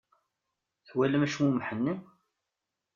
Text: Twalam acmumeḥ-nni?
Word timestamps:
Twalam 0.87 1.23
acmumeḥ-nni? 1.27 1.95